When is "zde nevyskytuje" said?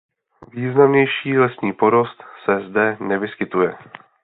2.69-3.77